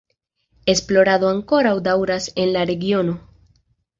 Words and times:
Esplorado 0.75 1.27
ankoraŭ 1.33 1.75
daŭras 1.89 2.27
en 2.45 2.51
la 2.57 2.63
regiono. 2.73 3.17